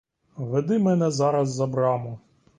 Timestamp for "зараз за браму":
1.11-2.19